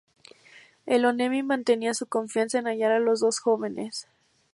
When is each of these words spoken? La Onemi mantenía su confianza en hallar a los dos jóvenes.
La 0.87 1.07
Onemi 1.09 1.43
mantenía 1.43 1.93
su 1.93 2.07
confianza 2.07 2.57
en 2.57 2.65
hallar 2.65 2.91
a 2.91 2.97
los 2.99 3.19
dos 3.19 3.37
jóvenes. 3.37 4.07